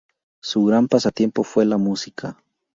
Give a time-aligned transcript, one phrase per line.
[0.41, 2.35] Su gran pasatiempo fue la música.